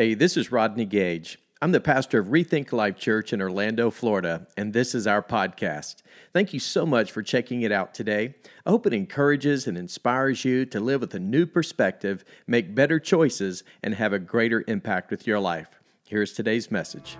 [0.00, 1.38] Hey, this is Rodney Gage.
[1.60, 5.96] I'm the pastor of Rethink Life Church in Orlando, Florida, and this is our podcast.
[6.32, 8.34] Thank you so much for checking it out today.
[8.64, 12.98] I hope it encourages and inspires you to live with a new perspective, make better
[12.98, 15.78] choices, and have a greater impact with your life.
[16.06, 17.18] Here's today's message.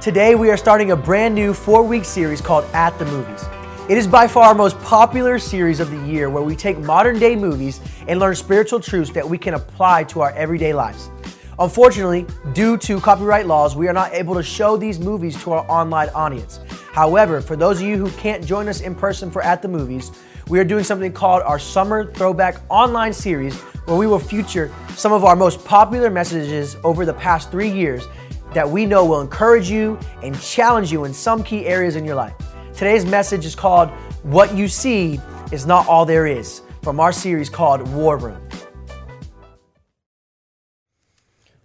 [0.00, 3.44] Today, we are starting a brand new four week series called At the Movies.
[3.88, 7.18] It is by far our most popular series of the year where we take modern
[7.18, 11.10] day movies and learn spiritual truths that we can apply to our everyday lives.
[11.58, 15.68] Unfortunately, due to copyright laws, we are not able to show these movies to our
[15.68, 16.60] online audience.
[16.92, 20.12] However, for those of you who can't join us in person for At the Movies,
[20.46, 25.12] we are doing something called our Summer Throwback Online Series where we will feature some
[25.12, 28.06] of our most popular messages over the past three years
[28.54, 32.14] that we know will encourage you and challenge you in some key areas in your
[32.14, 32.51] life.
[32.74, 33.90] Today's message is called
[34.22, 35.20] What You See
[35.52, 38.40] Is Not All There Is from our series called War Room.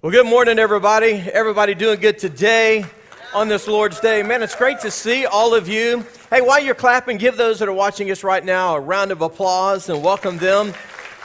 [0.02, 1.14] Well, good morning, everybody.
[1.34, 2.86] Everybody doing good today
[3.34, 4.22] on this Lord's Day.
[4.22, 6.06] Man, it's great to see all of you.
[6.30, 9.22] Hey, while you're clapping, give those that are watching us right now a round of
[9.22, 10.74] applause and welcome them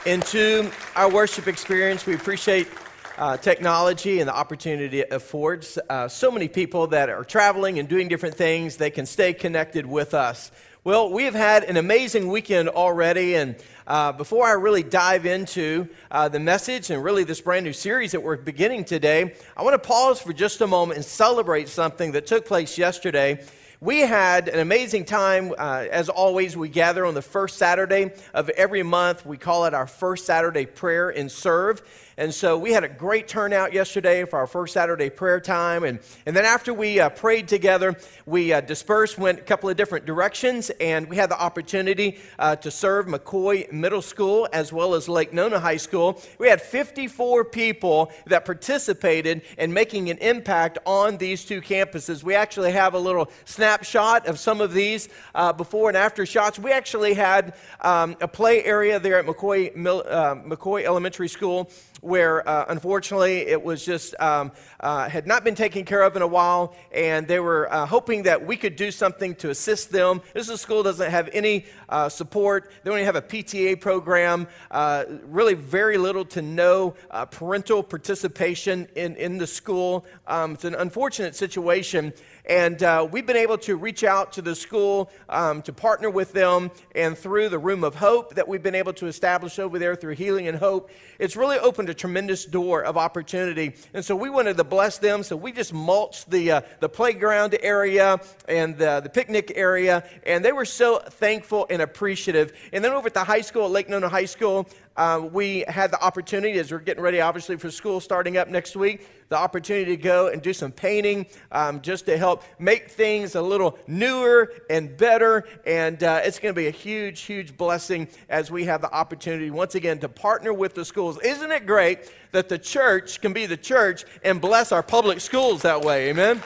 [0.05, 2.05] into our worship experience.
[2.05, 2.69] We appreciate
[3.17, 7.87] uh, technology and the opportunity it affords uh, so many people that are traveling and
[7.87, 10.51] doing different things, they can stay connected with us.
[10.83, 13.55] Well, we have had an amazing weekend already, and
[13.87, 18.11] uh, before I really dive into uh, the message and really this brand new series
[18.11, 22.11] that we're beginning today, I want to pause for just a moment and celebrate something
[22.13, 23.45] that took place yesterday
[23.83, 25.53] we had an amazing time.
[25.57, 29.25] Uh, as always, we gather on the first Saturday of every month.
[29.25, 31.81] We call it our first Saturday prayer and serve.
[32.17, 35.83] And so we had a great turnout yesterday for our first Saturday prayer time.
[35.83, 37.95] And, and then after we uh, prayed together,
[38.27, 42.55] we uh, dispersed, went a couple of different directions, and we had the opportunity uh,
[42.57, 46.21] to serve McCoy Middle School as well as Lake Nona High School.
[46.37, 52.21] We had 54 people that participated in making an impact on these two campuses.
[52.21, 56.59] We actually have a little snapshot of some of these uh, before and after shots.
[56.59, 61.71] We actually had um, a play area there at McCoy, uh, McCoy Elementary School
[62.03, 66.21] where uh, unfortunately it was just um, uh, had not been taken care of in
[66.21, 70.21] a while, and they were uh, hoping that we could do something to assist them.
[70.33, 72.71] This school doesn't have any uh, support.
[72.83, 74.47] They only have a PTA program.
[74.69, 80.05] Uh, really, very little to no uh, parental participation in in the school.
[80.27, 82.13] Um, it's an unfortunate situation.
[82.45, 86.33] And uh, we've been able to reach out to the school um, to partner with
[86.33, 86.71] them.
[86.93, 90.15] And through the Room of Hope that we've been able to establish over there through
[90.15, 90.89] Healing and Hope,
[91.19, 93.75] it's really opened a tremendous door of opportunity.
[93.93, 95.23] And so we wanted to bless them.
[95.23, 100.03] So we just mulched the, uh, the playground area and the, the picnic area.
[100.25, 102.51] And they were so thankful and appreciative.
[102.73, 105.91] And then over at the high school, at Lake Nona High School, uh, we had
[105.91, 109.95] the opportunity, as we're getting ready, obviously, for school starting up next week, the opportunity
[109.95, 114.53] to go and do some painting um, just to help make things a little newer
[114.69, 115.45] and better.
[115.65, 119.49] And uh, it's going to be a huge, huge blessing as we have the opportunity,
[119.49, 121.19] once again, to partner with the schools.
[121.23, 125.63] Isn't it great that the church can be the church and bless our public schools
[125.63, 126.09] that way?
[126.09, 126.41] Amen?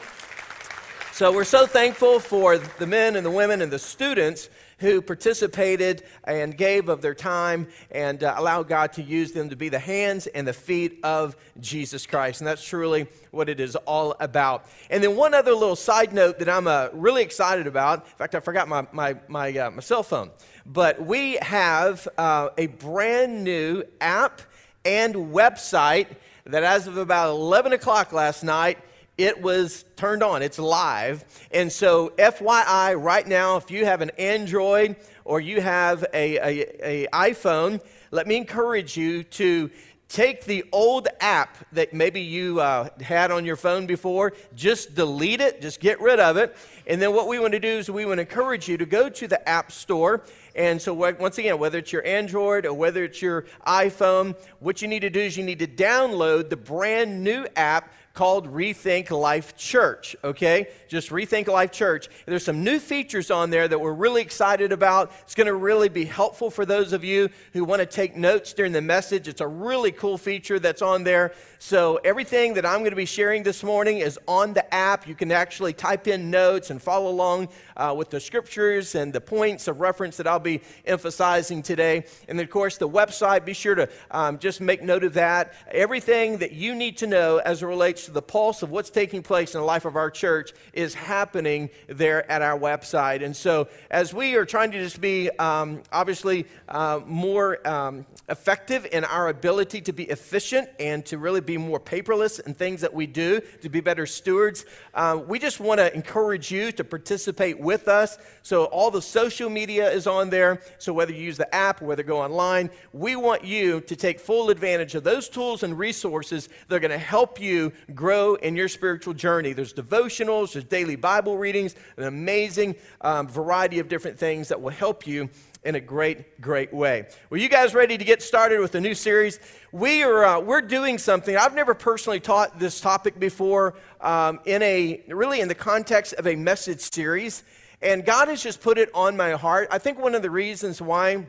[1.17, 6.03] So we're so thankful for the men and the women and the students who participated
[6.25, 9.79] and gave of their time and uh, allowed God to use them to be the
[9.79, 12.41] hands and the feet of Jesus Christ.
[12.41, 14.67] And that's truly what it is all about.
[14.91, 18.05] And then, one other little side note that I'm uh, really excited about.
[18.05, 20.29] In fact, I forgot my, my, my, uh, my cell phone.
[20.67, 24.43] But we have uh, a brand new app
[24.85, 26.09] and website
[26.45, 28.77] that, as of about 11 o'clock last night,
[29.17, 30.41] it was turned on.
[30.41, 31.25] It's live.
[31.51, 34.95] And so, FYI, right now, if you have an Android
[35.25, 39.71] or you have a, a, a iPhone, let me encourage you to
[40.07, 45.41] take the old app that maybe you uh, had on your phone before, just delete
[45.41, 46.55] it, just get rid of it.
[46.85, 49.09] And then what we want to do is we want to encourage you to go
[49.09, 50.23] to the App Store.
[50.55, 54.87] And so, once again, whether it's your Android or whether it's your iPhone, what you
[54.87, 59.55] need to do is you need to download the brand new app called Rethink Life
[59.55, 60.69] Church, okay?
[60.87, 62.09] Just Rethink Life Church.
[62.25, 65.11] There's some new features on there that we're really excited about.
[65.21, 68.53] It's going to really be helpful for those of you who want to take notes
[68.53, 69.27] during the message.
[69.27, 71.35] It's a really cool feature that's on there.
[71.59, 75.07] So, everything that I'm going to be sharing this morning is on the app.
[75.07, 79.21] You can actually type in notes and follow along uh, with the scriptures and the
[79.21, 82.05] points of reference that I'll be emphasizing today.
[82.27, 85.53] And of course, the website, be sure to um, just make note of that.
[85.71, 89.53] Everything that you need to know as it relates the pulse of what's taking place
[89.55, 93.23] in the life of our church is happening there at our website.
[93.23, 98.87] And so, as we are trying to just be um, obviously uh, more um, effective
[98.91, 102.93] in our ability to be efficient and to really be more paperless in things that
[102.93, 107.59] we do, to be better stewards, uh, we just want to encourage you to participate
[107.59, 108.17] with us.
[108.43, 110.61] So, all the social media is on there.
[110.79, 114.49] So, whether you use the app whether go online, we want you to take full
[114.49, 118.69] advantage of those tools and resources that are going to help you grow in your
[118.69, 119.51] spiritual journey.
[119.51, 124.71] There's devotionals, there's daily Bible readings, an amazing um, variety of different things that will
[124.71, 125.29] help you
[125.65, 127.07] in a great, great way.
[127.29, 129.39] Well, you guys ready to get started with a new series?
[129.73, 131.35] We are uh, we're doing something.
[131.35, 136.27] I've never personally taught this topic before um, in a really in the context of
[136.27, 137.43] a message series,
[137.81, 139.67] and God has just put it on my heart.
[139.71, 141.25] I think one of the reasons why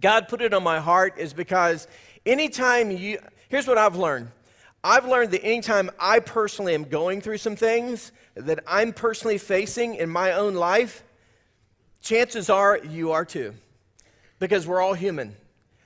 [0.00, 1.86] God put it on my heart is because
[2.24, 3.18] anytime you
[3.48, 4.30] here's what I've learned.
[4.86, 9.96] I've learned that anytime I personally am going through some things that I'm personally facing
[9.96, 11.02] in my own life,
[12.00, 13.54] chances are you are too.
[14.38, 15.34] Because we're all human.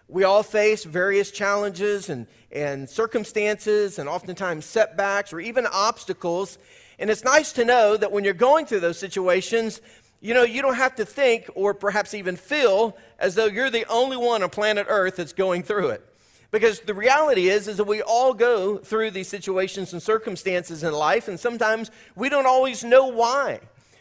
[0.07, 6.59] We all face various challenges and, and circumstances and oftentimes setbacks or even obstacles.
[6.99, 9.81] And it's nice to know that when you're going through those situations,
[10.21, 13.89] you know, you don't have to think or perhaps even feel as though you're the
[13.89, 16.10] only one on planet Earth that's going through it.
[16.51, 20.93] Because the reality is, is that we all go through these situations and circumstances in
[20.93, 23.61] life, and sometimes we don't always know why.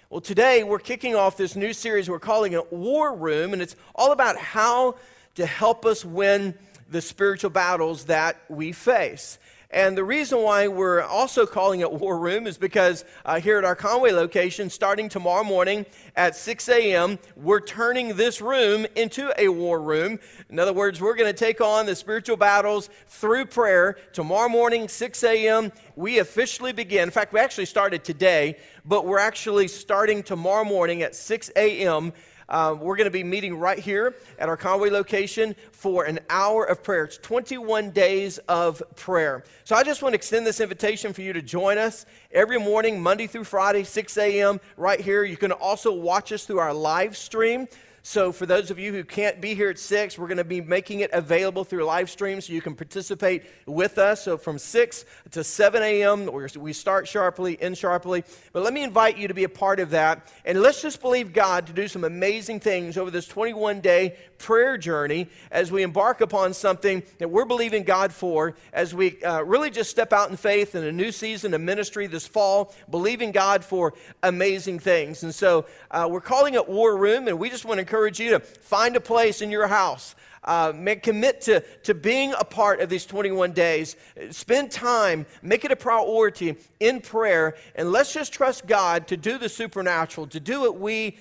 [0.09, 3.75] Well, today we're kicking off this new series we're calling it War Room, and it's
[3.93, 4.95] all about how
[5.35, 6.55] to help us win
[6.89, 9.37] the spiritual battles that we face.
[9.71, 13.63] And the reason why we're also calling it War Room is because uh, here at
[13.63, 15.85] our Conway location, starting tomorrow morning
[16.15, 20.17] at 6 a.m., we're turning this room into a war room.
[20.49, 23.97] In other words, we're going to take on the spiritual battles through prayer.
[24.11, 27.03] Tomorrow morning, 6 a.m., we officially begin.
[27.03, 32.11] In fact, we actually started today, but we're actually starting tomorrow morning at 6 a.m.
[32.49, 36.65] Uh, we're going to be meeting right here at our Conway location for an hour
[36.65, 37.03] of prayer.
[37.03, 39.43] It's 21 days of prayer.
[39.63, 43.01] So I just want to extend this invitation for you to join us every morning,
[43.01, 45.23] Monday through Friday, 6 a.m., right here.
[45.23, 47.67] You can also watch us through our live stream.
[48.09, 50.61] So, for those of you who can't be here at 6, we're going to be
[50.61, 54.23] making it available through live stream so you can participate with us.
[54.23, 56.27] So, from 6 to 7 a.m.,
[56.57, 58.23] we start sharply, end sharply.
[58.51, 60.27] But let me invite you to be a part of that.
[60.43, 64.77] And let's just believe God to do some amazing things over this 21 day prayer
[64.77, 69.69] journey as we embark upon something that we're believing God for as we uh, really
[69.69, 73.63] just step out in faith in a new season of ministry this fall, believing God
[73.63, 75.21] for amazing things.
[75.21, 78.31] And so, uh, we're calling it War Room, and we just want to encourage you
[78.31, 80.15] to find a place in your house.
[80.43, 83.97] Uh, make, commit to, to being a part of these 21 days.
[84.31, 89.37] Spend time, make it a priority in prayer, and let's just trust God to do
[89.37, 91.17] the supernatural, to do what we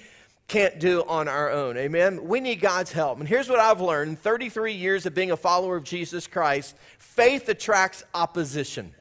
[0.47, 1.77] can't do on our own.
[1.77, 2.27] Amen?
[2.27, 3.19] We need God's help.
[3.19, 7.49] And here's what I've learned 33 years of being a follower of Jesus Christ faith
[7.49, 8.95] attracts opposition.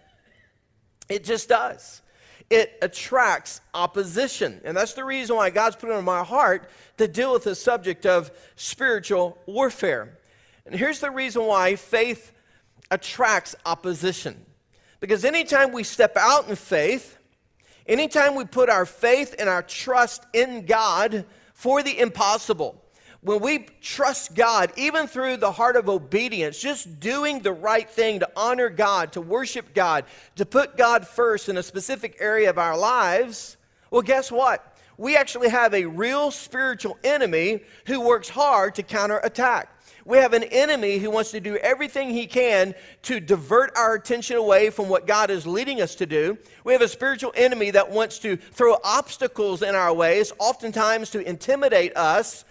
[1.10, 2.02] It just does
[2.50, 4.62] it attracts opposition.
[4.64, 7.56] And that's the reason why God's put it on my heart to deal with the
[7.56, 10.18] subject of spiritual warfare.
[10.66, 12.32] And here's the reason why faith
[12.90, 14.46] attracts opposition.
[15.00, 17.18] Because anytime we step out in faith,
[17.86, 22.82] anytime we put our faith and our trust in God for the impossible,
[23.28, 28.22] when we trust God, even through the heart of obedience, just doing the right thing
[28.22, 30.06] to honor God, to worship God,
[30.38, 33.58] to put God first in a specific area of our lives,
[33.92, 34.78] well, guess what?
[34.98, 39.74] We actually have a real spiritual enemy who works hard to counterattack.
[40.06, 42.74] We have an enemy who wants to do everything he can
[43.04, 46.38] to divert our attention away from what God is leading us to do.
[46.64, 51.20] We have a spiritual enemy that wants to throw obstacles in our ways, oftentimes to
[51.20, 52.46] intimidate us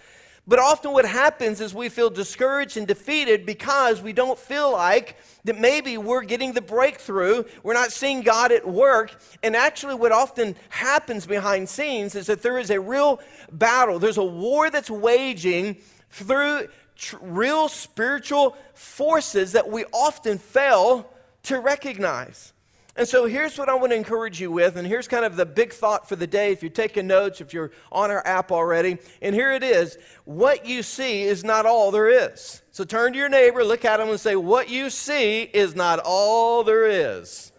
[0.47, 5.17] but often what happens is we feel discouraged and defeated because we don't feel like
[5.43, 7.43] that maybe we're getting the breakthrough.
[7.63, 9.19] We're not seeing God at work.
[9.43, 13.19] And actually, what often happens behind scenes is that there is a real
[13.51, 13.99] battle.
[13.99, 15.77] There's a war that's waging
[16.11, 21.11] through tr- real spiritual forces that we often fail
[21.43, 22.53] to recognize.
[22.97, 25.45] And so here's what I want to encourage you with, and here's kind of the
[25.45, 28.97] big thought for the day if you're taking notes, if you're on our app already.
[29.21, 32.63] And here it is What you see is not all there is.
[32.71, 35.99] So turn to your neighbor, look at him, and say, What you see is not
[36.03, 37.51] all there is.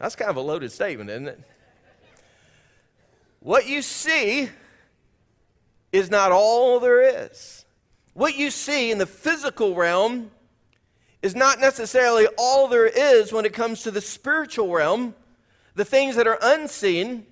[0.00, 1.40] That's kind of a loaded statement, isn't it?
[3.38, 4.50] What you see
[5.92, 7.64] is not all there is.
[8.12, 10.32] What you see in the physical realm
[11.26, 15.14] is not necessarily all there is when it comes to the spiritual realm,
[15.74, 17.26] the things that are unseen,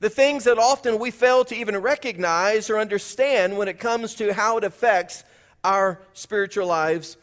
[0.00, 4.34] the things that often we fail to even recognize or understand when it comes to
[4.34, 5.22] how it affects
[5.62, 7.16] our spiritual lives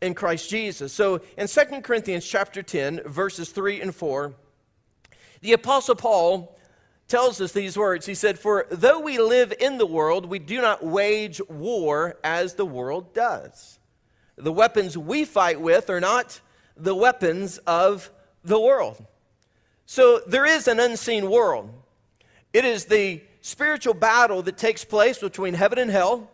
[0.00, 0.94] in Christ Jesus.
[0.94, 4.32] So in 2 Corinthians chapter 10, verses 3 and 4,
[5.42, 6.56] the Apostle Paul
[7.06, 8.06] tells us these words.
[8.06, 12.54] He said, For though we live in the world, we do not wage war as
[12.54, 13.79] the world does.
[14.40, 16.40] The weapons we fight with are not
[16.76, 18.10] the weapons of
[18.44, 19.04] the world.
[19.86, 21.70] So there is an unseen world.
[22.52, 26.30] It is the spiritual battle that takes place between heaven and hell.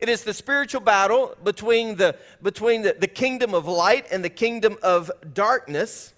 [0.00, 4.28] It is the spiritual battle between the, between the, the kingdom of light and the
[4.28, 6.12] kingdom of darkness.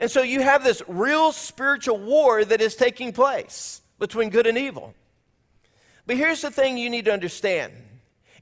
[0.00, 4.56] And so you have this real spiritual war that is taking place between good and
[4.56, 4.94] evil.
[6.06, 7.72] But here's the thing you need to understand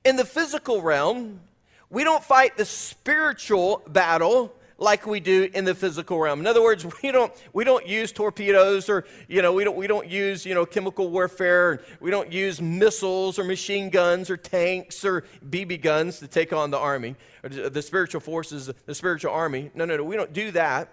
[0.05, 1.41] in the physical realm,
[1.90, 6.40] we don't fight the spiritual battle like we do in the physical realm.
[6.40, 9.87] In other words, we don't, we don't use torpedoes or, you know, we don't, we
[9.87, 11.83] don't use, you know, chemical warfare.
[12.00, 16.71] We don't use missiles or machine guns or tanks or BB guns to take on
[16.71, 19.71] the army or the spiritual forces, the spiritual army.
[19.75, 20.93] No, no, no, we don't do that.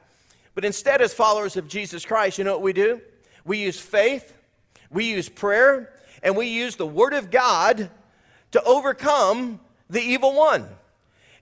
[0.56, 3.02] But instead, as followers of Jesus Christ, you know what we do?
[3.44, 4.38] We use faith,
[4.90, 7.90] we use prayer, and we use the Word of God
[8.52, 9.60] to overcome
[9.90, 10.70] the evil one.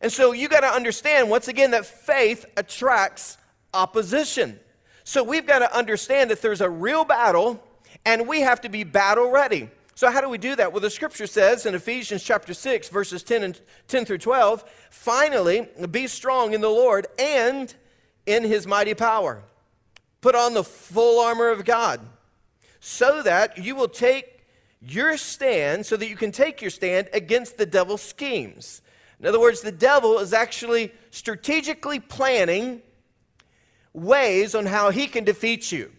[0.02, 3.38] And so you got to understand, once again, that faith attracts
[3.74, 4.60] opposition.
[5.04, 7.64] So we've got to understand that there's a real battle
[8.06, 9.70] and we have to be battle ready.
[9.94, 10.72] So how do we do that?
[10.72, 15.68] Well, the scripture says in Ephesians chapter 6 verses 10 and 10 through 12, finally
[15.92, 17.74] be strong in the Lord and
[18.26, 19.44] in his mighty power.
[20.22, 22.00] Put on the full armor of God
[22.80, 24.42] so that you will take
[24.82, 28.82] your stand so that you can take your stand against the devil's schemes.
[29.22, 32.82] In other words, the devil is actually strategically planning
[33.94, 35.92] ways on how he can defeat you,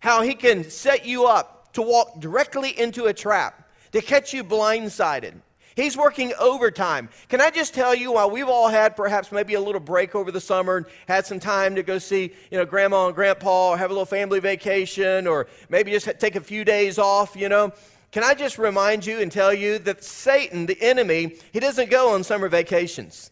[0.00, 4.42] how he can set you up to walk directly into a trap, to catch you
[4.42, 5.34] blindsided.
[5.76, 7.10] He's working overtime.
[7.28, 10.32] Can I just tell you, while we've all had perhaps maybe a little break over
[10.32, 13.78] the summer and had some time to go see, you know, grandma and grandpa or
[13.78, 17.72] have a little family vacation or maybe just take a few days off, you know,
[18.12, 22.14] can I just remind you and tell you that Satan, the enemy, he doesn't go
[22.14, 23.30] on summer vacations.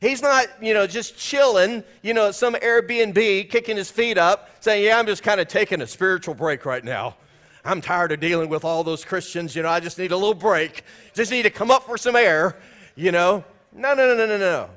[0.00, 4.50] He's not, you know, just chilling, you know, at some Airbnb, kicking his feet up,
[4.60, 7.16] saying, Yeah, I'm just kind of taking a spiritual break right now.
[7.64, 10.34] I'm tired of dealing with all those Christians, you know, I just need a little
[10.34, 10.84] break.
[11.14, 12.56] Just need to come up for some air,
[12.94, 13.44] you know.
[13.72, 14.70] No, no, no, no, no, no.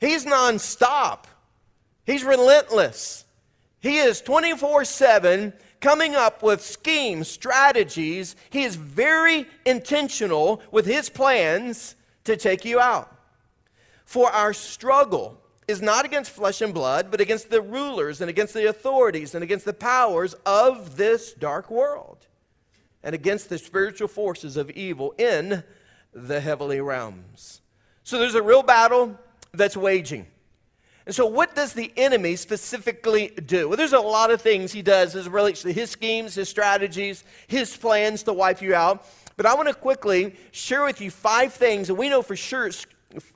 [0.00, 1.24] He's nonstop.
[2.04, 3.24] He's relentless.
[3.80, 8.36] He is 24 7 coming up with schemes, strategies.
[8.50, 13.14] He is very intentional with his plans to take you out.
[14.04, 18.54] For our struggle is not against flesh and blood, but against the rulers and against
[18.54, 22.26] the authorities and against the powers of this dark world
[23.02, 25.62] and against the spiritual forces of evil in
[26.12, 27.60] the heavenly realms.
[28.02, 29.18] So there's a real battle
[29.52, 30.26] that's waging.
[31.06, 33.68] And so, what does the enemy specifically do?
[33.68, 37.24] Well, there's a lot of things he does as relates to his schemes, his strategies,
[37.46, 39.06] his plans to wipe you out.
[39.36, 42.70] But I want to quickly share with you five things that we know for sure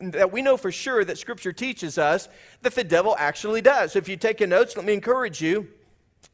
[0.00, 2.28] that we know for sure that Scripture teaches us
[2.62, 3.92] that the devil actually does.
[3.92, 5.68] So, if you take your notes, let me encourage you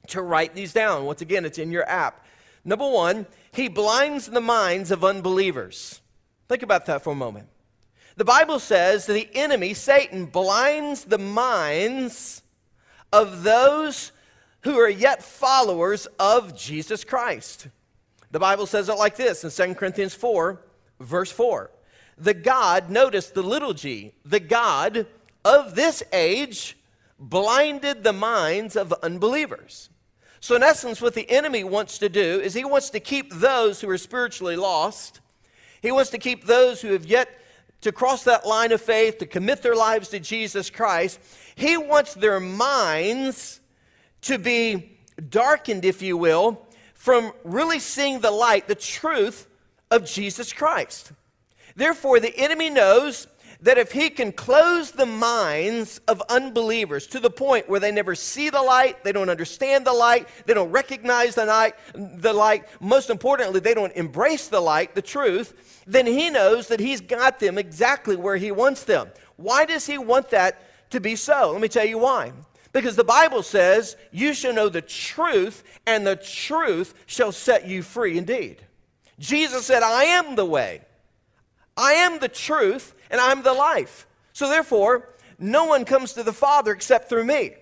[0.08, 1.04] to write these down.
[1.04, 2.26] Once again, it's in your app.
[2.64, 6.00] Number one, he blinds the minds of unbelievers.
[6.48, 7.48] Think about that for a moment.
[8.20, 12.42] The Bible says that the enemy, Satan, blinds the minds
[13.14, 14.12] of those
[14.60, 17.68] who are yet followers of Jesus Christ.
[18.30, 20.60] The Bible says it like this in 2 Corinthians 4,
[21.00, 21.70] verse 4.
[22.18, 25.06] The God, notice the little g, the God
[25.42, 26.76] of this age
[27.18, 29.88] blinded the minds of unbelievers.
[30.40, 33.80] So, in essence, what the enemy wants to do is he wants to keep those
[33.80, 35.22] who are spiritually lost,
[35.80, 37.39] he wants to keep those who have yet
[37.80, 41.18] to cross that line of faith, to commit their lives to Jesus Christ,
[41.54, 43.60] He wants their minds
[44.22, 49.48] to be darkened, if you will, from really seeing the light, the truth
[49.90, 51.12] of Jesus Christ.
[51.74, 53.26] Therefore, the enemy knows
[53.62, 58.14] that if he can close the minds of unbelievers to the point where they never
[58.14, 62.64] see the light, they don't understand the light, they don't recognize the light, the light,
[62.80, 67.38] most importantly, they don't embrace the light, the truth, then he knows that he's got
[67.38, 69.08] them exactly where he wants them.
[69.36, 71.52] Why does he want that to be so?
[71.52, 72.32] Let me tell you why.
[72.72, 77.82] Because the Bible says, You shall know the truth, and the truth shall set you
[77.82, 78.62] free indeed.
[79.18, 80.82] Jesus said, I am the way,
[81.80, 84.06] I am the truth, and I'm the life.
[84.32, 85.08] So therefore,
[85.38, 87.52] no one comes to the Father except through me.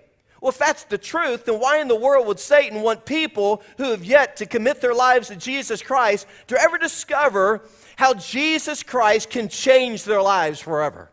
[0.41, 3.91] Well, if that's the truth, then why in the world would Satan want people who
[3.91, 7.63] have yet to commit their lives to Jesus Christ to ever discover
[7.97, 11.11] how Jesus Christ can change their lives forever?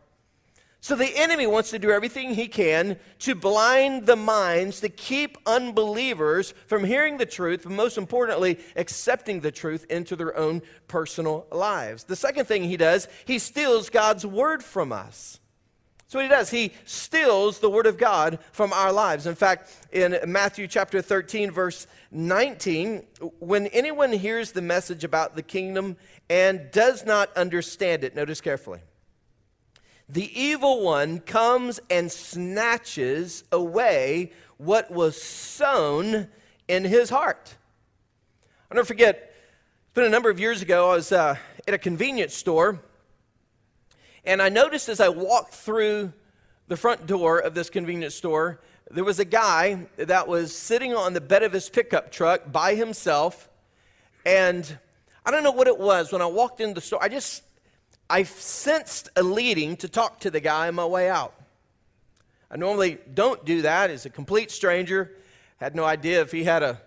[0.85, 5.35] So the enemy wants to do everything he can to blind the minds, to keep
[5.47, 11.47] unbelievers from hearing the truth, but most importantly, accepting the truth into their own personal
[11.51, 12.03] lives.
[12.03, 15.39] The second thing he does, he steals God's word from us.
[16.05, 16.51] So what he does.
[16.51, 19.25] He steals the word of God from our lives.
[19.25, 23.07] In fact, in Matthew chapter 13, verse 19,
[23.39, 25.97] when anyone hears the message about the kingdom
[26.29, 28.81] and does not understand it, notice carefully
[30.07, 36.27] the evil one comes and snatches away what was sown
[36.67, 37.55] in his heart.
[38.69, 39.33] I'll never forget,
[39.85, 42.81] it's been a number of years ago, I was uh, at a convenience store,
[44.23, 46.13] and I noticed as I walked through
[46.67, 48.59] the front door of this convenience store,
[48.91, 52.75] there was a guy that was sitting on the bed of his pickup truck by
[52.75, 53.49] himself,
[54.25, 54.77] and
[55.25, 56.11] I don't know what it was.
[56.11, 57.43] When I walked in the store, I just
[58.09, 61.33] I sensed a leading to talk to the guy on my way out.
[62.51, 63.89] I normally don't do that.
[63.89, 65.11] as a complete stranger.
[65.57, 66.79] Had no idea if he had a,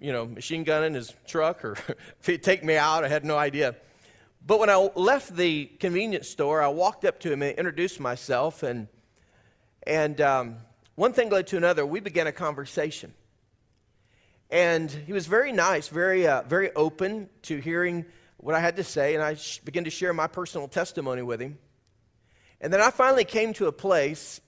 [0.00, 1.72] you know, machine gun in his truck or
[2.20, 3.04] if he'd take me out.
[3.04, 3.76] I had no idea.
[4.44, 8.62] But when I left the convenience store, I walked up to him and introduced myself,
[8.62, 8.88] and
[9.86, 10.56] and um,
[10.94, 11.84] one thing led to another.
[11.84, 13.12] We began a conversation,
[14.50, 18.06] and he was very nice, very uh, very open to hearing
[18.40, 21.40] what I had to say, and I sh- began to share my personal testimony with
[21.40, 21.58] him.
[22.60, 24.40] And then I finally came to a place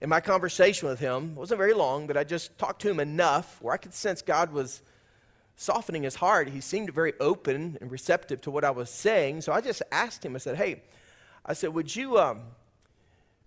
[0.00, 1.34] in my conversation with him.
[1.34, 4.52] Wasn't very long, but I just talked to him enough where I could sense God
[4.52, 4.82] was
[5.56, 6.48] softening his heart.
[6.48, 9.40] He seemed very open and receptive to what I was saying.
[9.40, 10.82] So I just asked him, I said, Hey,
[11.44, 12.42] I said, would you, um,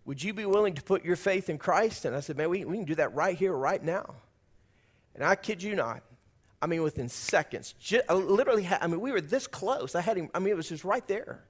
[0.05, 2.05] would you be willing to put your faith in Christ?
[2.05, 4.15] And I said, Man, we, we can do that right here, right now.
[5.13, 6.03] And I kid you not,
[6.61, 7.75] I mean, within seconds.
[7.79, 9.95] Just, I literally, had, I mean, we were this close.
[9.95, 11.43] I had him, I mean, it was just right there.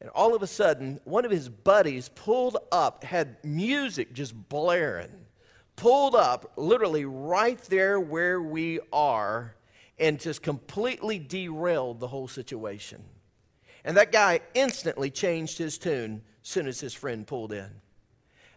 [0.00, 5.10] And all of a sudden, one of his buddies pulled up, had music just blaring,
[5.74, 9.56] pulled up literally right there where we are,
[9.98, 13.02] and just completely derailed the whole situation.
[13.84, 17.70] And that guy instantly changed his tune as soon as his friend pulled in.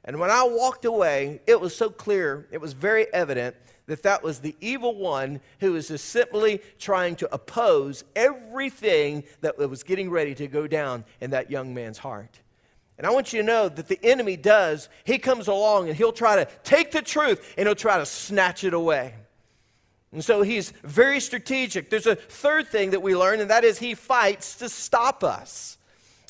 [0.03, 3.55] And when I walked away, it was so clear, it was very evident
[3.89, 9.57] that that was the evil one who was just simply trying to oppose everything that
[9.57, 12.39] was getting ready to go down in that young man's heart.
[12.97, 16.11] And I want you to know that the enemy does, he comes along and he'll
[16.11, 19.13] try to take the truth and he'll try to snatch it away.
[20.11, 21.89] And so he's very strategic.
[21.89, 25.77] There's a third thing that we learn, and that is he fights to stop us.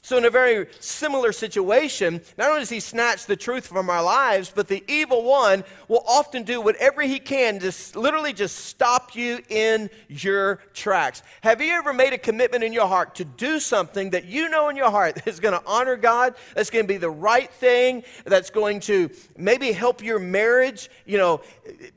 [0.02, 4.04] So, in a very similar situation, not only does he snatch the truth from our
[4.04, 9.16] lives, but the evil one will often do whatever he can to literally just stop
[9.16, 11.22] you in your tracks.
[11.42, 14.70] Have you ever made a commitment in your heart to do something that you know
[14.70, 18.04] in your heart is going to honor God, that's going to be the right thing,
[18.26, 21.42] that's going to maybe help your marriage, you know,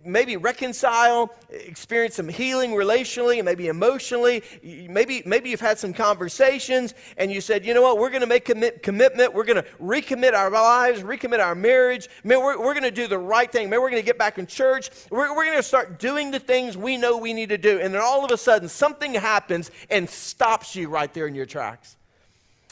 [0.05, 4.43] maybe reconcile, experience some healing relationally, and maybe emotionally.
[4.63, 8.27] Maybe, maybe you've had some conversations and you said, you know what, we're going to
[8.27, 9.35] make commit, commitment.
[9.35, 12.09] We're going to recommit our lives, recommit our marriage.
[12.25, 13.71] Man, we're, we're going to do the right thing.
[13.71, 14.91] Man, we're going to get back in church.
[15.11, 17.81] We're, we're going to start doing the things we know we need to do.
[17.81, 21.47] And then all of a sudden, something happens and stops you right there in your
[21.47, 21.97] tracks.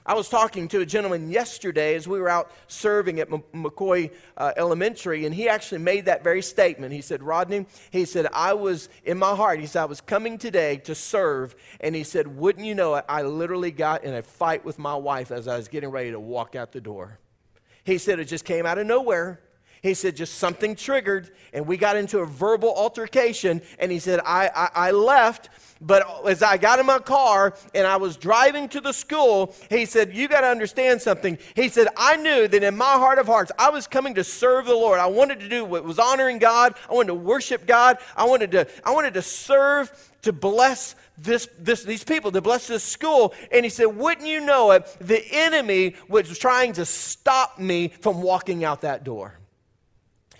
[0.07, 4.53] I was talking to a gentleman yesterday as we were out serving at McCoy uh,
[4.57, 6.93] Elementary, and he actually made that very statement.
[6.93, 10.39] He said, Rodney, he said, I was in my heart, he said, I was coming
[10.39, 14.23] today to serve, and he said, Wouldn't you know it, I literally got in a
[14.23, 17.19] fight with my wife as I was getting ready to walk out the door.
[17.85, 19.41] He said, It just came out of nowhere.
[19.83, 23.63] He said, just something triggered, and we got into a verbal altercation.
[23.79, 25.49] And he said, I, I, I, left,
[25.81, 29.87] but as I got in my car and I was driving to the school, he
[29.87, 31.38] said, You got to understand something.
[31.57, 34.66] He said, I knew that in my heart of hearts, I was coming to serve
[34.66, 35.01] the Lord.
[35.01, 38.51] I wanted to do what was honoring God, I wanted to worship God, I wanted
[38.53, 39.90] to, I wanted to serve,
[40.23, 43.33] to bless this, this, these people, to bless this school.
[43.51, 44.85] And he said, Wouldn't you know it?
[45.01, 49.38] The enemy was trying to stop me from walking out that door.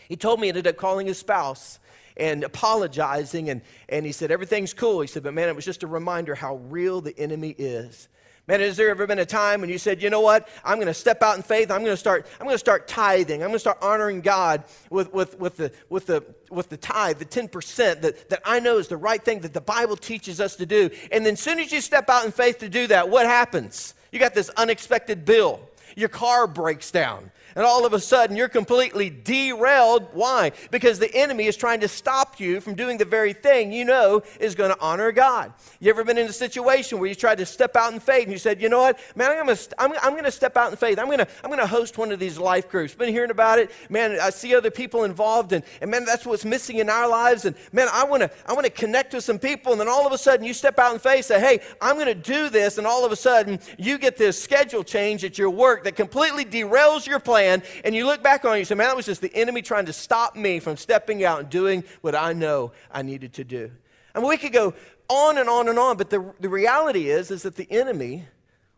[0.07, 1.79] He told me he ended up calling his spouse
[2.21, 5.01] and apologizing, and, and he said, Everything's cool.
[5.01, 8.09] He said, But man, it was just a reminder how real the enemy is.
[8.51, 10.49] Man, has there ever been a time when you said, you know what?
[10.65, 11.71] I'm going to step out in faith.
[11.71, 13.43] I'm going to start, I'm going to start tithing.
[13.43, 17.19] I'm going to start honoring God with, with, with, the, with, the, with the tithe,
[17.19, 20.57] the 10% that, that I know is the right thing that the Bible teaches us
[20.57, 20.91] to do.
[21.13, 23.95] And then as soon as you step out in faith to do that, what happens?
[24.11, 25.61] You got this unexpected bill
[25.95, 27.31] Your car breaks down.
[27.57, 30.09] And all of a sudden, you're completely derailed.
[30.13, 30.53] Why?
[30.71, 34.23] Because the enemy is trying to stop you from doing the very thing you know
[34.39, 35.53] is going to honor God.
[35.81, 38.33] You ever been in a situation where you tried to step out in faith and
[38.33, 40.77] you said, you know what, man, I'm going to, I'm, I'm to step out in
[40.77, 40.99] faith.
[40.99, 42.95] I'm going to, I'm to host one of these life groups.
[42.95, 43.71] Been hearing about it.
[43.89, 47.45] Man, I see other people involved and, and man, that's what's missing in our lives.
[47.45, 49.73] And man, I want to, I want to connect with some people.
[49.73, 51.97] And then all of a sudden you step out in faith, and say, hey, I'm
[51.97, 52.79] going to do this.
[52.79, 56.45] And all of a sudden you get this schedule change at your work that completely
[56.45, 57.40] derails your plan.
[57.49, 59.63] And you look back on it and you say, man, that was just the enemy
[59.63, 63.45] trying to stop me from stepping out and doing what I know I needed to
[63.45, 63.71] do.
[64.15, 64.75] Mean, we could go
[65.09, 68.25] on and on and on, but the, the reality is, is that the enemy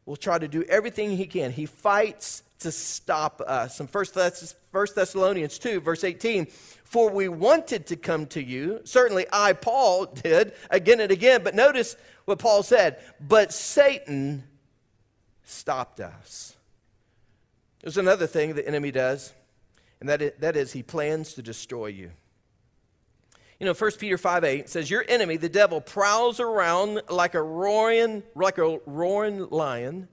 [0.07, 1.53] will try to do everything he can.
[1.53, 3.81] He fights to stop us.
[3.81, 8.81] In 1 Thess- Thessalonians 2, verse 18, for we wanted to come to you.
[8.85, 14.45] Certainly I, Paul, did again and again, but notice what Paul said, but Satan
[15.45, 16.57] stopped us.
[17.83, 19.33] There's another thing the enemy does,
[20.01, 22.13] and that is, that is he plans to destroy you.
[23.59, 27.43] You know, 1 Peter 5 8 says, Your enemy, the devil, prowls around like a
[27.43, 30.09] roaring, like a roaring lion,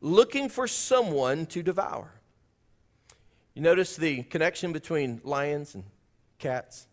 [0.00, 2.12] looking for someone to devour.
[3.54, 5.84] You notice the connection between lions and
[6.38, 6.86] cats?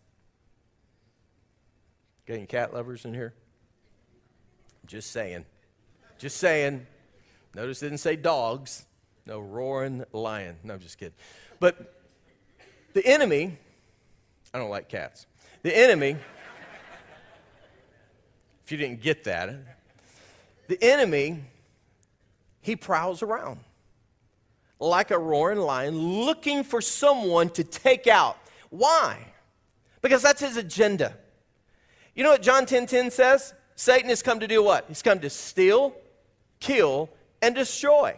[2.26, 3.34] Any cat lovers in here?
[4.86, 5.44] Just saying.
[6.18, 6.86] Just saying.
[7.54, 8.86] Notice it didn't say dogs.
[9.26, 10.56] No, roaring lion.
[10.62, 11.14] No, I'm just kidding.
[11.58, 11.94] But
[12.92, 13.58] the enemy,
[14.52, 15.26] I don't like cats.
[15.62, 16.16] The enemy,
[18.64, 19.54] if you didn't get that,
[20.68, 21.42] the enemy,
[22.60, 23.60] he prowls around
[24.78, 28.36] like a roaring lion looking for someone to take out.
[28.70, 29.18] Why?
[30.02, 31.16] Because that's his agenda.
[32.14, 33.54] You know what John 10:10 10, 10 says?
[33.76, 34.84] Satan has come to do what?
[34.88, 35.94] He's come to steal,
[36.60, 37.08] kill,
[37.42, 38.16] and destroy.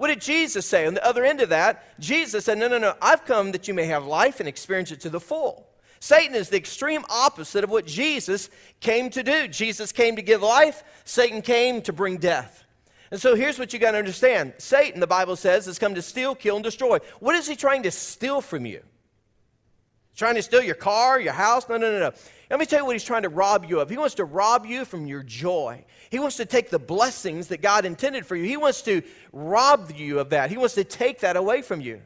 [0.00, 0.86] What did Jesus say?
[0.86, 3.74] On the other end of that, Jesus said, No, no, no, I've come that you
[3.74, 5.68] may have life and experience it to the full.
[6.00, 8.48] Satan is the extreme opposite of what Jesus
[8.80, 9.46] came to do.
[9.46, 12.64] Jesus came to give life, Satan came to bring death.
[13.10, 16.00] And so here's what you got to understand Satan, the Bible says, has come to
[16.00, 16.96] steal, kill, and destroy.
[17.18, 18.80] What is he trying to steal from you?
[20.20, 21.66] Trying to steal your car, your house?
[21.66, 22.12] No, no, no, no.
[22.50, 23.88] Let me tell you what he's trying to rob you of.
[23.88, 25.82] He wants to rob you from your joy.
[26.10, 28.44] He wants to take the blessings that God intended for you.
[28.44, 29.00] He wants to
[29.32, 30.50] rob you of that.
[30.50, 32.02] He wants to take that away from you.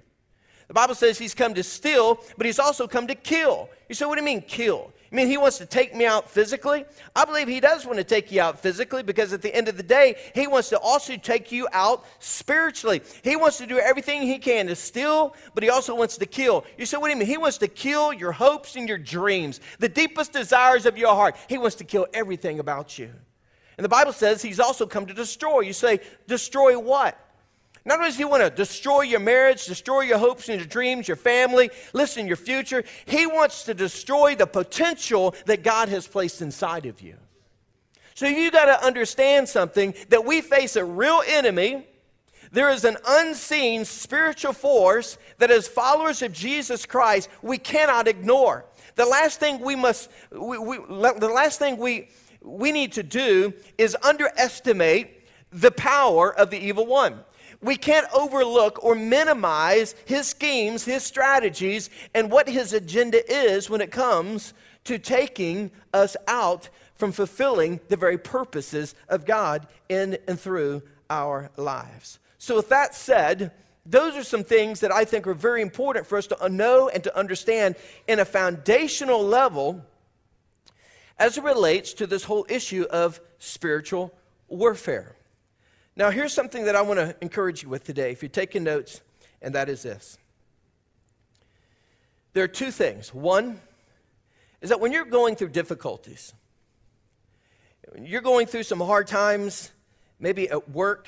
[0.69, 3.69] The Bible says he's come to steal, but he's also come to kill.
[3.89, 4.93] You say, what do you mean kill?
[5.15, 6.85] I mean, he wants to take me out physically.
[7.15, 9.77] I believe he does want to take you out physically because at the end of
[9.77, 13.01] the day, he wants to also take you out spiritually.
[13.23, 16.65] He wants to do everything he can to steal, but he also wants to kill.
[16.77, 17.29] You say, what do you mean?
[17.29, 21.37] He wants to kill your hopes and your dreams, the deepest desires of your heart.
[21.49, 23.13] He wants to kill everything about you.
[23.79, 25.61] And the Bible says he's also come to destroy.
[25.61, 27.17] You say, destroy what?
[27.87, 31.07] Not only does he want to destroy your marriage, destroy your hopes and your dreams,
[31.07, 36.41] your family, listen, your future, he wants to destroy the potential that God has placed
[36.41, 37.17] inside of you.
[38.15, 41.87] So you got to understand something that we face a real enemy.
[42.53, 48.65] There is an unseen spiritual force that, as followers of Jesus Christ, we cannot ignore.
[48.95, 52.09] The last thing we must, we, we, the last thing we,
[52.41, 57.25] we need to do is underestimate the power of the evil one
[57.65, 63.81] we can't overlook or minimize his schemes, his strategies, and what his agenda is when
[63.81, 64.53] it comes
[64.85, 71.51] to taking us out from fulfilling the very purposes of God in and through our
[71.57, 72.19] lives.
[72.39, 73.51] So, with that said,
[73.87, 77.03] those are some things that I think are very important for us to know and
[77.05, 79.83] to understand in a foundational level
[81.19, 84.13] as it relates to this whole issue of spiritual
[84.49, 85.17] warfare.
[85.97, 89.01] Now, here's something that I want to encourage you with today if you're taking notes,
[89.41, 90.19] and that is this.
[92.33, 93.15] There are two things.
[93.15, 93.61] One
[94.61, 96.33] is that when you're going through difficulties,
[97.97, 99.71] you're going through some hard times,
[100.19, 101.07] maybe at work,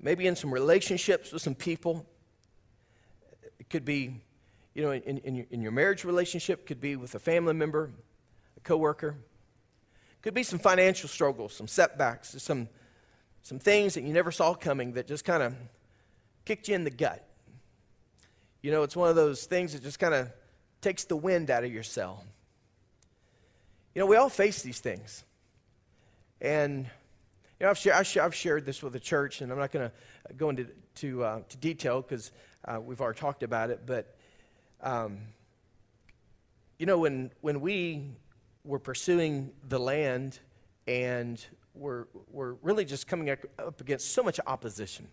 [0.00, 2.06] maybe in some relationships with some people,
[3.58, 4.14] it could be,
[4.72, 7.90] you know, in, in, your, in your marriage relationship, could be with a family member,
[8.56, 9.16] a coworker,
[10.22, 12.68] could be some financial struggles, some setbacks, some
[13.46, 15.54] some things that you never saw coming that just kind of
[16.44, 17.24] kicked you in the gut.
[18.60, 20.32] You know, it's one of those things that just kind of
[20.80, 22.24] takes the wind out of your sail.
[23.94, 25.22] You know, we all face these things.
[26.40, 26.86] And,
[27.60, 30.34] you know, I've, share, I've shared this with the church, and I'm not going to
[30.34, 32.32] go into to, uh, to detail because
[32.64, 33.82] uh, we've already talked about it.
[33.86, 34.16] But,
[34.80, 35.18] um,
[36.80, 38.10] you know, when, when we
[38.64, 40.40] were pursuing the land
[40.88, 41.46] and
[41.76, 45.08] we're, we're really just coming up against so much opposition.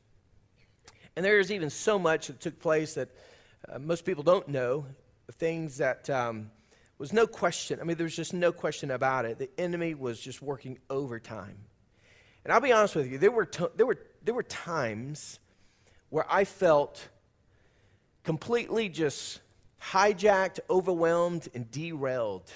[1.16, 3.10] And there's even so much that took place that
[3.70, 4.86] uh, most people don't know,
[5.34, 6.50] things that um,
[6.98, 7.80] was no question.
[7.80, 9.38] I mean, there was just no question about it.
[9.38, 11.58] The enemy was just working overtime.
[12.44, 15.40] And I'll be honest with you, there were, to- there were, there were times
[16.10, 17.08] where I felt
[18.24, 19.42] completely just
[19.82, 22.52] hijacked, overwhelmed, and derailed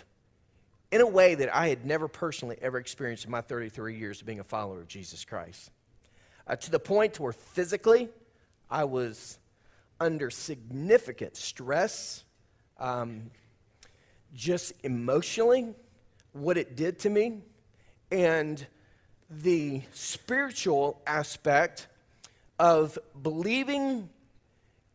[0.92, 4.28] in a way that I had never personally ever experienced in my 33 years of
[4.28, 5.72] being a follower of Jesus Christ.
[6.46, 8.10] Uh, to the point where physically
[8.70, 9.38] I was
[10.00, 12.24] under significant stress,
[12.80, 13.32] um,
[14.34, 15.74] just emotionally,
[16.32, 17.42] what it did to me,
[18.12, 18.66] and
[19.30, 21.88] the spiritual aspect
[22.60, 24.10] of believing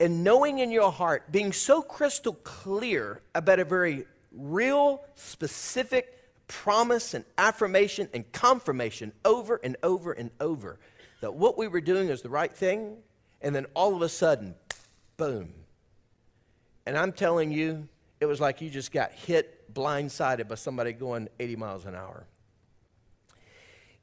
[0.01, 7.15] and knowing in your heart, being so crystal clear about a very real, specific promise
[7.15, 10.79] and affirmation and confirmation over and over and over
[11.23, 12.97] that what we were doing is the right thing,
[13.41, 14.55] and then all of a sudden,
[15.17, 15.55] boom.
[16.85, 17.89] And I'm telling you,
[18.21, 22.27] it was like you just got hit blindsided by somebody going 80 miles an hour.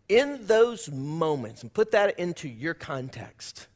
[0.08, 3.68] In those moments, and put that into your context,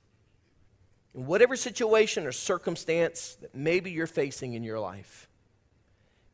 [1.14, 5.28] in whatever situation or circumstance that maybe you're facing in your life,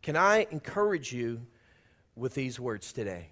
[0.01, 1.45] can I encourage you
[2.15, 3.29] with these words today?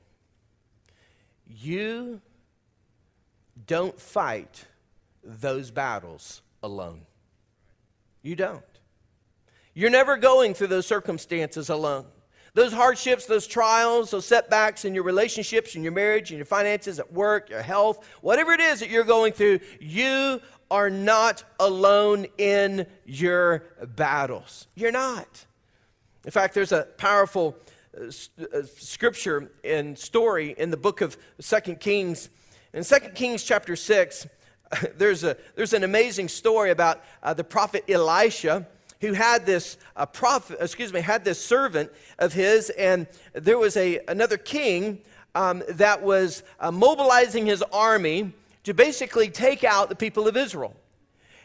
[1.46, 2.22] You
[3.66, 4.66] don't fight
[5.24, 7.02] those battles alone.
[8.22, 8.64] You don't.
[9.74, 12.06] You're never going through those circumstances alone.
[12.54, 16.98] Those hardships, those trials, those setbacks in your relationships, in your marriage, in your finances,
[16.98, 22.26] at work, your health, whatever it is that you're going through, you are not alone
[22.40, 23.64] in your
[23.96, 24.68] battles.
[24.76, 25.46] You're not.
[26.28, 27.56] In fact, there's a powerful
[27.98, 32.28] uh, uh, scripture and story in the book of Second Kings.
[32.74, 34.28] In Second Kings chapter 6,
[34.98, 38.68] there's, a, there's an amazing story about uh, the prophet Elisha
[39.00, 43.78] who had this uh, prophet, excuse me, had this servant of his, and there was
[43.78, 45.00] a, another king
[45.34, 48.34] um, that was uh, mobilizing his army
[48.66, 50.76] to basically take out the people of Israel.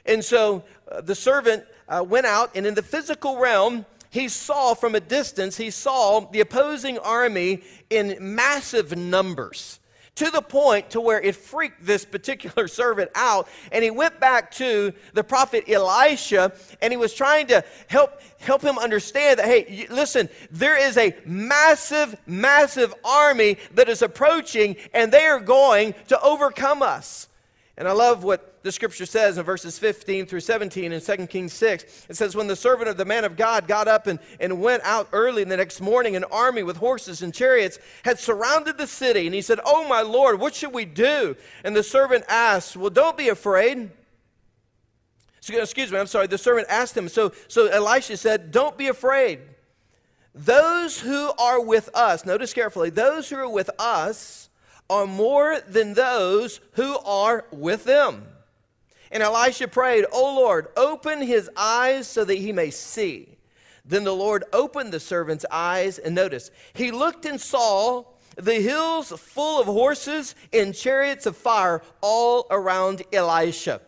[0.06, 4.74] And so uh, the servant uh, went out, and in the physical realm, he saw
[4.74, 9.80] from a distance, he saw the opposing army in massive numbers
[10.16, 14.50] to the point to where it freaked this particular servant out and he went back
[14.50, 19.86] to the prophet elisha and he was trying to help help him understand that hey
[19.88, 26.20] listen there is a massive massive army that is approaching and they are going to
[26.20, 27.28] overcome us
[27.78, 31.54] and I love what the scripture says in verses 15 through 17 in 2 Kings
[31.54, 32.06] 6.
[32.10, 34.82] It says, When the servant of the man of God got up and, and went
[34.84, 39.26] out early the next morning, an army with horses and chariots had surrounded the city.
[39.26, 41.34] And he said, Oh, my Lord, what should we do?
[41.64, 43.90] And the servant asked, Well, don't be afraid.
[45.48, 46.26] Excuse me, I'm sorry.
[46.26, 47.08] The servant asked him.
[47.08, 49.40] So, so Elisha said, Don't be afraid.
[50.34, 54.50] Those who are with us, notice carefully, those who are with us,
[54.92, 58.26] are more than those who are with them.
[59.10, 63.38] And Elisha prayed, O Lord, open his eyes so that he may see.
[63.86, 68.04] Then the Lord opened the servant's eyes, and notice, he looked and saw
[68.36, 73.80] the hills full of horses and chariots of fire all around Elisha.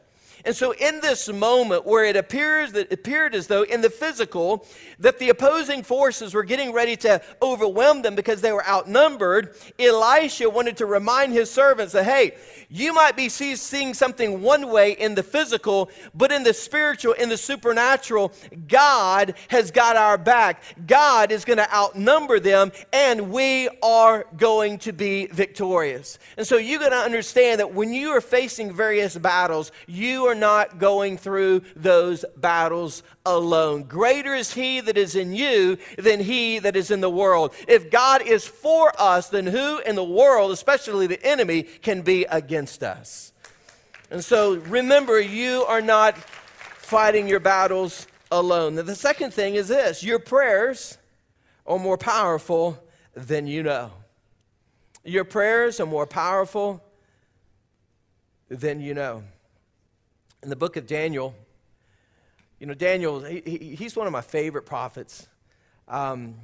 [0.46, 4.66] And so, in this moment where it appears that appeared as though in the physical
[4.98, 10.50] that the opposing forces were getting ready to overwhelm them because they were outnumbered, Elisha
[10.50, 12.34] wanted to remind his servants that, hey,
[12.68, 17.14] you might be see, seeing something one way in the physical, but in the spiritual,
[17.14, 18.32] in the supernatural,
[18.68, 20.62] God has got our back.
[20.86, 26.18] God is going to outnumber them, and we are going to be victorious.
[26.36, 30.33] And so, you got to understand that when you are facing various battles, you are
[30.34, 33.84] are not going through those battles alone.
[33.84, 37.54] Greater is He that is in you than He that is in the world.
[37.68, 42.24] If God is for us, then who in the world, especially the enemy, can be
[42.24, 43.32] against us?
[44.10, 48.74] And so remember, you are not fighting your battles alone.
[48.74, 50.98] The second thing is this your prayers
[51.66, 52.78] are more powerful
[53.14, 53.92] than you know.
[55.04, 56.82] Your prayers are more powerful
[58.48, 59.22] than you know
[60.44, 61.34] in the book of Daniel,
[62.60, 65.26] you know, Daniel, he, he, he's one of my favorite prophets.
[65.88, 66.34] Um,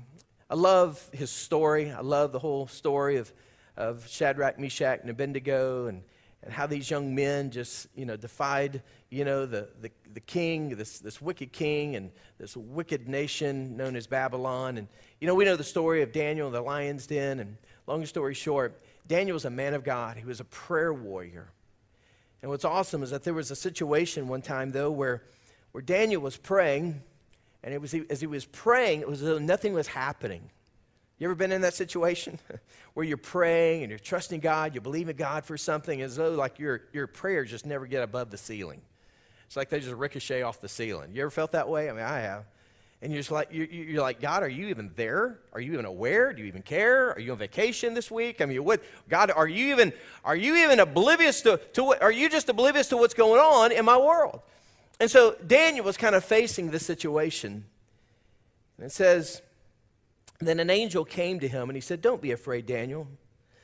[0.48, 1.92] I love his story.
[1.92, 3.30] I love the whole story of,
[3.76, 6.02] of Shadrach, Meshach, and Abednego and,
[6.42, 10.76] and how these young men just, you know, defied, you know, the, the, the king,
[10.76, 14.78] this, this wicked king and this wicked nation known as Babylon.
[14.78, 14.88] And,
[15.20, 17.38] you know, we know the story of Daniel and the lion's den.
[17.38, 20.16] And long story short, Daniel was a man of God.
[20.16, 21.52] He was a prayer warrior.
[22.42, 25.22] And what's awesome is that there was a situation one time, though, where,
[25.72, 27.03] where Daniel was praying,
[27.62, 30.50] and it was, as he was praying, it was as though nothing was happening.
[31.18, 32.38] You ever been in that situation
[32.94, 36.31] where you're praying and you're trusting God, you believe in God for something, as though
[36.31, 38.81] like your, your prayers just never get above the ceiling?
[39.46, 41.11] It's like they just ricochet off the ceiling.
[41.12, 41.90] You ever felt that way?
[41.90, 42.44] I mean, I have.
[43.02, 45.38] And you're just like, you're, like, God, are you even there?
[45.54, 46.34] Are you even aware?
[46.34, 47.12] Do you even care?
[47.12, 48.42] Are you on vacation this week?
[48.42, 52.12] I mean, what, God, are you even, are you even oblivious to, to what, are
[52.12, 54.42] you just oblivious to what's going on in my world?
[54.98, 57.64] And so Daniel was kind of facing this situation.
[58.76, 59.40] And it says,
[60.40, 63.06] then an angel came to him and he said, Don't be afraid, Daniel.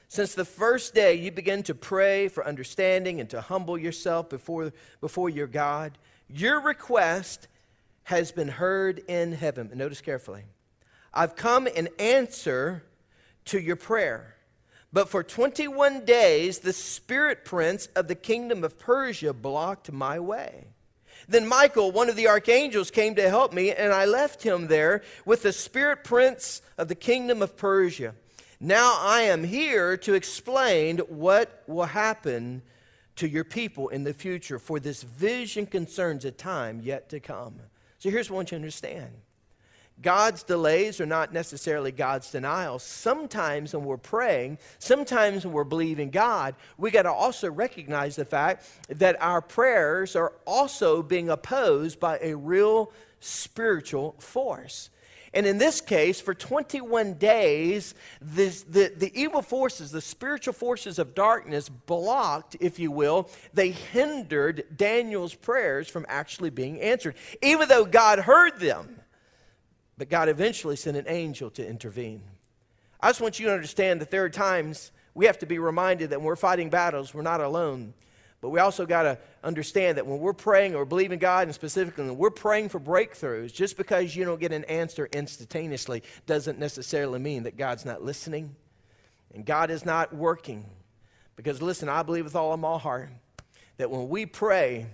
[0.08, 4.72] Since the first day you began to pray for understanding and to humble yourself before,
[5.00, 7.48] before your God, your request
[8.06, 9.68] has been heard in heaven.
[9.74, 10.44] Notice carefully.
[11.12, 12.84] I've come in answer
[13.46, 14.36] to your prayer.
[14.92, 20.66] But for 21 days, the spirit prince of the kingdom of Persia blocked my way.
[21.28, 25.02] Then Michael, one of the archangels, came to help me, and I left him there
[25.24, 28.14] with the spirit prince of the kingdom of Persia.
[28.60, 32.62] Now I am here to explain what will happen
[33.16, 37.58] to your people in the future, for this vision concerns a time yet to come.
[37.98, 39.10] So here's what I want you to understand
[40.02, 42.82] God's delays are not necessarily God's denials.
[42.82, 48.26] Sometimes when we're praying, sometimes when we're believing God, we got to also recognize the
[48.26, 54.90] fact that our prayers are also being opposed by a real spiritual force.
[55.36, 60.98] And in this case, for 21 days, this, the, the evil forces, the spiritual forces
[60.98, 67.68] of darkness, blocked, if you will, they hindered Daniel's prayers from actually being answered, even
[67.68, 68.98] though God heard them.
[69.98, 72.22] But God eventually sent an angel to intervene.
[72.98, 76.10] I just want you to understand that there are times we have to be reminded
[76.10, 77.92] that when we're fighting battles, we're not alone.
[78.46, 82.04] But we also got to understand that when we're praying or believing God, and specifically
[82.04, 87.18] when we're praying for breakthroughs, just because you don't get an answer instantaneously doesn't necessarily
[87.18, 88.54] mean that God's not listening
[89.34, 90.64] and God is not working.
[91.34, 93.08] Because listen, I believe with all of my heart
[93.78, 94.86] that when we pray,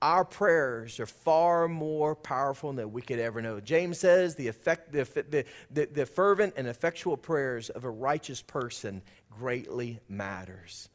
[0.00, 3.58] our prayers are far more powerful than we could ever know.
[3.58, 8.40] James says the, effect, the, the, the, the fervent and effectual prayers of a righteous
[8.40, 10.88] person greatly matters.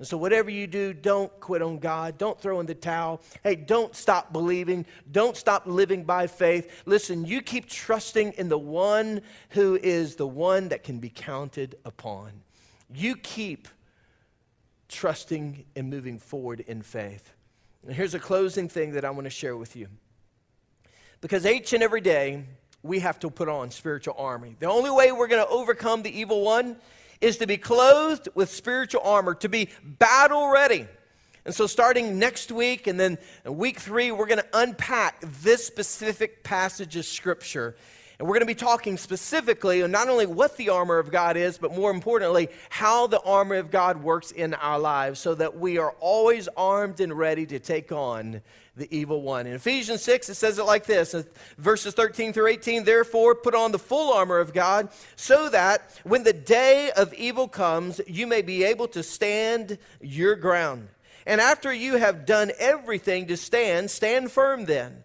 [0.00, 2.16] And so, whatever you do, don't quit on God.
[2.16, 3.20] Don't throw in the towel.
[3.44, 4.86] Hey, don't stop believing.
[5.12, 6.84] Don't stop living by faith.
[6.86, 11.76] Listen, you keep trusting in the one who is the one that can be counted
[11.84, 12.30] upon.
[12.94, 13.68] You keep
[14.88, 17.34] trusting and moving forward in faith.
[17.86, 19.88] And here's a closing thing that I want to share with you.
[21.20, 22.44] Because each and every day,
[22.82, 24.48] we have to put on spiritual armor.
[24.58, 26.76] The only way we're going to overcome the evil one
[27.20, 30.86] is to be clothed with spiritual armor, to be battle ready.
[31.44, 36.42] And so, starting next week and then week three, we're going to unpack this specific
[36.44, 37.76] passage of Scripture
[38.20, 41.56] and we're going to be talking specifically not only what the armor of God is,
[41.56, 45.78] but more importantly, how the armor of God works in our lives so that we
[45.78, 48.42] are always armed and ready to take on
[48.76, 49.46] the evil one.
[49.46, 51.14] In Ephesians 6, it says it like this
[51.56, 56.22] verses 13 through 18 Therefore, put on the full armor of God, so that when
[56.22, 60.88] the day of evil comes, you may be able to stand your ground.
[61.24, 65.04] And after you have done everything to stand, stand firm then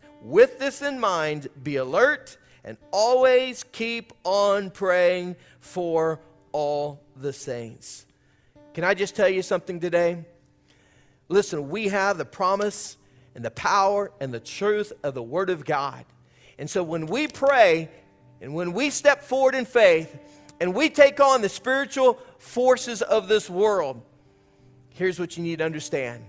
[0.21, 6.19] With this in mind, be alert and always keep on praying for
[6.51, 8.05] all the saints.
[8.73, 10.23] Can I just tell you something today?
[11.27, 12.97] Listen, we have the promise
[13.35, 16.05] and the power and the truth of the Word of God.
[16.59, 17.89] And so when we pray
[18.41, 20.15] and when we step forward in faith
[20.59, 24.01] and we take on the spiritual forces of this world,
[24.89, 26.23] here's what you need to understand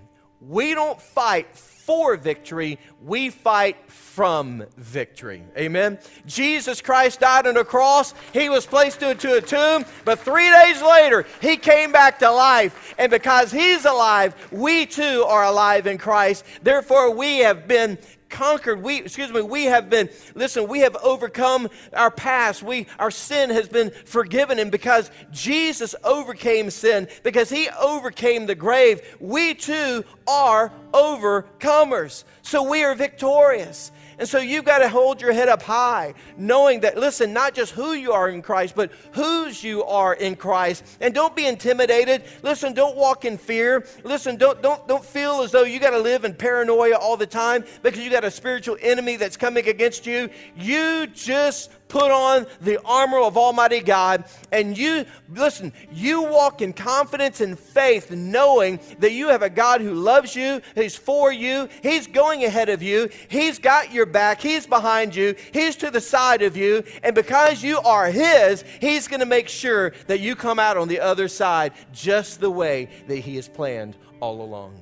[0.49, 5.43] we don't fight for victory, we fight from victory.
[5.57, 5.99] Amen.
[6.26, 8.14] Jesus Christ died on a cross.
[8.32, 12.95] He was placed into a tomb, but three days later, he came back to life.
[12.99, 16.45] And because he's alive, we too are alive in Christ.
[16.62, 17.99] Therefore, we have been
[18.32, 18.82] conquered.
[18.82, 22.64] We, excuse me, we have been, listen, we have overcome our past.
[22.64, 24.58] We, our sin has been forgiven.
[24.58, 32.24] And because Jesus overcame sin, because he overcame the grave, we too are overcomers.
[32.42, 33.91] So we are victorious.
[34.18, 37.72] And so you've got to hold your head up high, knowing that, listen, not just
[37.72, 40.84] who you are in Christ, but whose you are in Christ.
[41.00, 42.24] And don't be intimidated.
[42.42, 43.86] Listen, don't walk in fear.
[44.04, 47.26] Listen, don't, don't, don't feel as though you got to live in paranoia all the
[47.26, 50.28] time because you got a spiritual enemy that's coming against you.
[50.56, 56.72] You just put on the armor of Almighty God, and you, listen, you walk in
[56.72, 61.68] confidence and faith, knowing that you have a God who loves you, He's for you,
[61.82, 66.01] He's going ahead of you, He's got your back, He's behind you, He's to the
[66.01, 70.34] side of you, and because you are His, He's going to make sure that you
[70.34, 74.80] come out on the other side just the way that He has planned all along.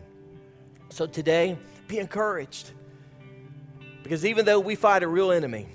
[0.90, 1.58] So today,
[1.88, 2.70] be encouraged.
[4.04, 5.66] Because even though we fight a real enemy,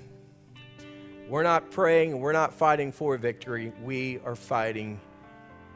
[1.28, 3.72] we're not praying, we're not fighting for victory.
[3.82, 5.00] We are fighting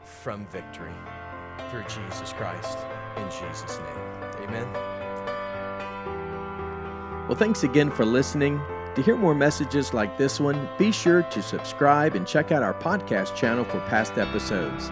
[0.03, 0.93] from victory
[1.69, 2.77] through Jesus Christ.
[3.17, 4.47] In Jesus' name.
[4.47, 4.73] Amen.
[7.27, 8.59] Well, thanks again for listening.
[8.95, 12.73] To hear more messages like this one, be sure to subscribe and check out our
[12.73, 14.91] podcast channel for past episodes.